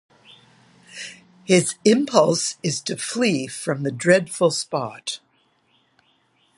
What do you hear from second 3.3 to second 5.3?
from the dreadful spot.